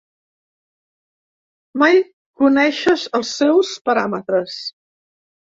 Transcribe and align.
Mai 1.81 1.99
coneixes 2.41 3.05
els 3.21 3.35
seus 3.43 3.77
paràmetres. 3.91 4.59